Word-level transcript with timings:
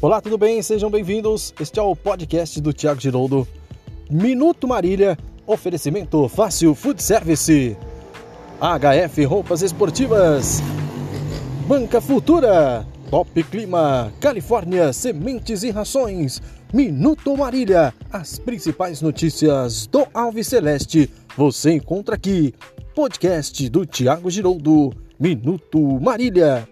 Olá, 0.00 0.20
tudo 0.20 0.36
bem? 0.36 0.60
Sejam 0.60 0.90
bem-vindos. 0.90 1.54
Este 1.58 1.78
é 1.78 1.82
o 1.82 1.96
podcast 1.96 2.60
do 2.60 2.70
Tiago 2.70 3.00
Giroldo. 3.00 3.48
Minuto 4.10 4.68
Marília, 4.68 5.16
oferecimento 5.46 6.28
Fácil 6.28 6.74
Food 6.74 7.02
Service. 7.02 7.76
HF 8.60 9.24
Roupas 9.24 9.62
Esportivas. 9.62 10.60
Banca 11.66 12.00
Futura. 12.00 12.86
Top 13.10 13.42
Clima. 13.44 14.12
Califórnia 14.20 14.92
Sementes 14.92 15.62
e 15.62 15.70
Rações. 15.70 16.42
Minuto 16.74 17.34
Marília. 17.34 17.94
As 18.12 18.38
principais 18.38 19.00
notícias 19.00 19.86
do 19.86 20.06
Alves 20.12 20.48
Celeste. 20.48 21.10
Você 21.38 21.72
encontra 21.72 22.16
aqui. 22.16 22.54
Podcast 22.94 23.66
do 23.70 23.86
Tiago 23.86 24.30
Giroldo. 24.30 24.92
Minuto 25.18 25.80
Marília. 26.00 26.68